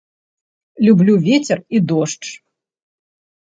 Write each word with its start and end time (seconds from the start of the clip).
Люблю 0.85 1.13
вецер 1.27 1.63
і 1.75 1.85
дождж. 1.95 2.27